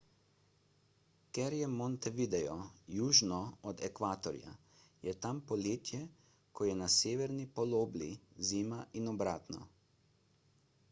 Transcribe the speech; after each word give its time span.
ker 1.37 1.55
je 1.55 1.65
montevideo 1.73 2.55
južno 2.93 3.41
od 3.71 3.83
ekvatorja 3.89 4.53
je 5.09 5.13
tam 5.25 5.41
poletje 5.51 5.99
ko 6.61 6.69
je 6.69 6.77
na 6.81 6.87
severni 6.95 7.45
polobli 7.59 8.09
zima 8.49 8.79
in 9.01 9.11
obratno 9.13 9.61